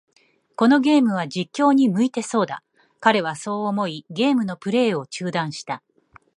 [0.55, 2.63] このゲームは、実況に向いてそうだ。
[2.99, 5.83] 彼はそう思い、ゲームのプレイを中断した。